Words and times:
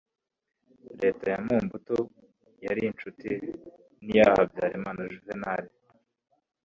Leta 1.01 1.25
ya 1.33 1.39
Mobutu 1.45 1.97
yari 2.65 2.81
inshuti 2.89 3.29
n'iya 4.03 4.27
Habyarimana 4.35 5.01
Juvénal 5.11 5.63